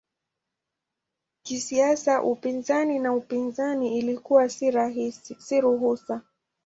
Kisiasa 1.43 2.23
upinzani 2.23 2.99
na 2.99 3.13
upinzani 3.13 3.97
ilikuwa 3.99 4.49
si 5.39 5.61
ruhusa. 5.61 6.21